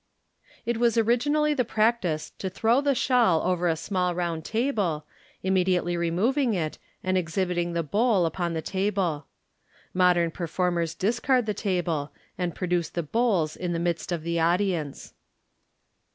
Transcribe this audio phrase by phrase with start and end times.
[0.65, 5.05] It was originally the practice to throw the shawl over a small round table,
[5.43, 9.27] immediately removing it, and exhibiting the bowl upon the table.
[9.93, 15.13] Modern performers discard the table, and produce the bowls in the midst of the audience.